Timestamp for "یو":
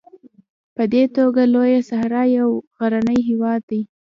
2.39-2.49